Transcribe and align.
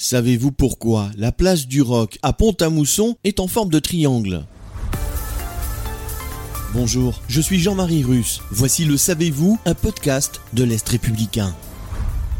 Savez-vous 0.00 0.52
pourquoi? 0.52 1.10
La 1.16 1.32
place 1.32 1.66
du 1.66 1.82
Roc 1.82 2.20
à 2.22 2.32
Pont-à-Mousson 2.32 3.16
est 3.24 3.40
en 3.40 3.48
forme 3.48 3.70
de 3.70 3.80
triangle 3.80 4.44
Bonjour, 6.72 7.20
je 7.28 7.40
suis 7.40 7.58
Jean-Marie 7.58 8.04
Russe. 8.04 8.40
Voici 8.52 8.84
le 8.84 8.96
Savez-vous, 8.96 9.58
un 9.64 9.74
podcast 9.74 10.40
de 10.52 10.62
l'Est 10.62 10.88
républicain. 10.88 11.52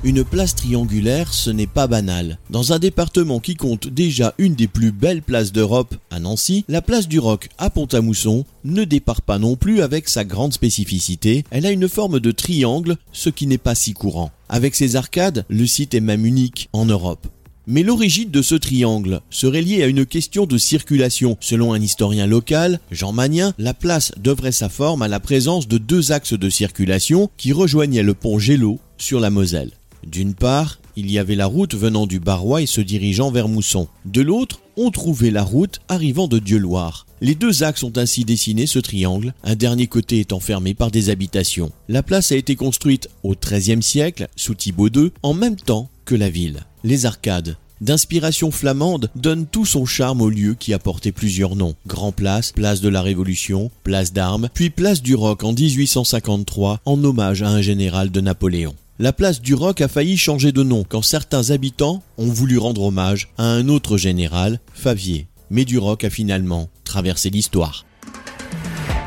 Une 0.05 0.23
place 0.23 0.55
triangulaire, 0.55 1.35
ce 1.35 1.51
n'est 1.51 1.67
pas 1.67 1.89
banal. 1.89 2.39
Dans 2.49 2.73
un 2.73 2.79
département 2.79 3.41
qui 3.41 3.57
compte 3.57 3.89
déjà 3.89 4.35
une 4.39 4.55
des 4.55 4.69
plus 4.69 4.93
belles 4.93 5.23
places 5.23 5.51
d'Europe, 5.51 5.97
à 6.13 6.21
Nancy, 6.21 6.65
la 6.69 6.83
place 6.83 7.09
du 7.09 7.19
Roc 7.19 7.49
à 7.59 7.71
Pont-à-Mousson 7.71 8.45
ne 8.63 8.85
départ 8.85 9.23
pas 9.23 9.41
non 9.41 9.57
plus 9.57 9.83
avec 9.83 10.09
sa 10.09 10.25
grande 10.25 10.53
spécificité. 10.53 11.43
Elle 11.51 11.67
a 11.67 11.73
une 11.73 11.89
forme 11.89 12.21
de 12.21 12.31
triangle, 12.31 12.97
ce 13.11 13.31
qui 13.31 13.49
n'est 13.49 13.59
pas 13.59 13.75
si 13.75 13.95
courant. 13.95 14.31
Avec 14.49 14.77
ses 14.77 14.95
arcades, 14.95 15.45
le 15.49 15.67
site 15.67 15.95
est 15.95 16.01
même 16.01 16.25
unique 16.25 16.69
en 16.73 16.85
Europe. 16.85 17.27
Mais 17.71 17.83
l'origine 17.83 18.31
de 18.31 18.41
ce 18.41 18.55
triangle 18.55 19.21
serait 19.29 19.61
liée 19.61 19.83
à 19.83 19.89
une 19.89 20.07
question 20.07 20.47
de 20.47 20.57
circulation. 20.57 21.37
Selon 21.39 21.75
un 21.75 21.83
historien 21.83 22.27
local, 22.27 22.81
Jean 22.91 23.13
Magnin, 23.13 23.53
la 23.59 23.75
place 23.75 24.11
devrait 24.17 24.53
sa 24.53 24.71
forme 24.71 25.03
à 25.03 25.09
la 25.09 25.21
présence 25.21 25.69
de 25.69 25.77
deux 25.77 26.11
axes 26.11 26.33
de 26.33 26.49
circulation 26.49 27.29
qui 27.37 27.53
rejoignaient 27.53 28.03
le 28.03 28.15
pont 28.15 28.39
Gélo 28.39 28.79
sur 28.97 29.21
la 29.21 29.29
Moselle. 29.29 29.73
D'une 30.07 30.33
part, 30.33 30.81
il 30.97 31.11
y 31.11 31.19
avait 31.19 31.35
la 31.35 31.45
route 31.45 31.75
venant 31.75 32.07
du 32.07 32.21
Barrois 32.21 32.63
et 32.63 32.67
se 32.67 32.81
dirigeant 32.81 33.31
vers 33.31 33.49
Mousson. 33.49 33.87
De 34.07 34.23
l'autre, 34.23 34.63
on 34.79 34.91
trouvait 34.91 35.31
la 35.31 35.43
route 35.43 35.81
arrivant 35.89 36.27
de 36.27 36.39
Dieu-Loire. 36.39 37.07
Les 37.21 37.35
deux 37.35 37.65
axes 37.65 37.83
ont 37.83 37.93
ainsi 37.97 38.25
dessiné 38.25 38.67
ce 38.67 38.79
triangle, 38.79 39.35
un 39.45 39.57
dernier 39.57 39.89
côté 39.89 40.21
étant 40.21 40.41
fermé 40.41 40.73
par 40.73 40.91
des 40.91 41.11
habitations. 41.11 41.71
La 41.89 42.03
place 42.03 42.33
a 42.33 42.37
été 42.37 42.57
construite 42.57 43.11
au 43.23 43.35
XIIIe 43.35 43.83
siècle, 43.83 44.29
sous 44.37 44.55
Thibaut 44.55 44.89
II, 44.89 45.11
en 45.23 45.35
même 45.35 45.57
temps 45.57 45.91
que 46.07 46.15
la 46.15 46.31
ville. 46.31 46.65
Les 46.85 47.07
arcades, 47.07 47.57
d'inspiration 47.81 48.53
flamande, 48.53 49.11
donnent 49.17 49.47
tout 49.47 49.67
son 49.67 49.85
charme 49.85 50.21
au 50.21 50.31
lieu 50.31 50.55
qui 50.55 50.73
a 50.73 50.79
porté 50.79 51.11
plusieurs 51.11 51.57
noms. 51.57 51.75
Grand 51.87 52.13
Place, 52.13 52.53
Place 52.53 52.81
de 52.81 52.89
la 52.89 53.03
Révolution, 53.03 53.71
Place 53.83 54.13
d'Armes, 54.13 54.49
puis 54.55 54.71
Place 54.71 55.03
du 55.03 55.17
Roc 55.17 55.43
en 55.43 55.53
1853 55.53 56.81
en 56.85 57.03
hommage 57.03 57.43
à 57.43 57.49
un 57.49 57.61
général 57.61 58.11
de 58.11 58.21
Napoléon. 58.21 58.75
La 59.01 59.13
place 59.13 59.41
du 59.41 59.55
Roc 59.55 59.81
a 59.81 59.89
failli 59.89 60.17
changer 60.17 60.51
de 60.51 60.63
nom 60.63 60.85
quand 60.89 61.03
certains 61.03 61.51
habitants 61.51 62.03
ont 62.17 62.27
voulu 62.27 62.59
rendre 62.59 62.83
hommage 62.83 63.29
à 63.39 63.45
un 63.45 63.69
autre 63.69 63.97
général, 63.97 64.61
Favier. 64.73 65.29
Mais 65.51 65.65
du 65.65 65.79
Roc 65.79 66.05
a 66.05 66.11
finalement 66.11 66.69
traversé 66.85 67.31
l'histoire. 67.31 67.87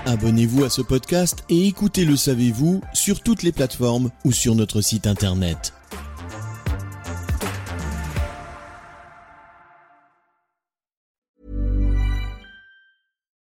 Abonnez-vous 0.06 0.64
à 0.64 0.70
ce 0.70 0.82
podcast 0.82 1.44
et 1.50 1.68
écoutez 1.68 2.06
Le 2.06 2.16
Savez-vous 2.16 2.82
sur 2.94 3.22
toutes 3.22 3.44
les 3.44 3.52
plateformes 3.52 4.12
ou 4.26 4.32
sur 4.32 4.56
notre 4.56 4.82
site 4.82 5.08
internet. 5.08 5.74